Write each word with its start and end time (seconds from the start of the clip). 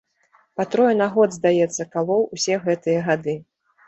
Па 0.59 0.63
трое 0.75 0.93
на 1.01 1.07
год, 1.17 1.35
здаецца, 1.37 1.85
калоў, 1.97 2.23
усе 2.39 2.57
гэтыя 2.65 3.05
гады. 3.09 3.37